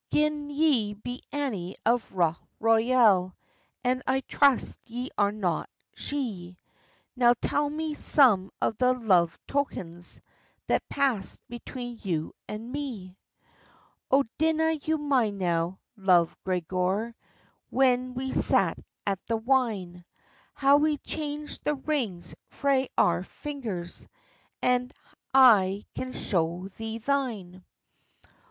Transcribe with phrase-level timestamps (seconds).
[0.11, 3.35] "Gin ye be Annie of Rough Royal—
[3.83, 6.57] And I trust ye are not she—
[7.15, 10.19] Now tell me some of the love tokens
[10.65, 13.15] That past between you and me."
[14.09, 17.13] "O dinna you mind now, Love Gregor,
[17.69, 20.03] When we sat at the wine,
[20.55, 24.07] How we changed the rings frae our fingers?
[24.63, 24.91] And
[25.31, 27.63] I can show thee thine.